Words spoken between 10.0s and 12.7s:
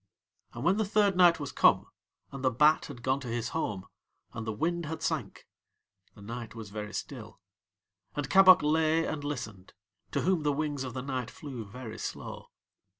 to whom the wings of the night flew very slow.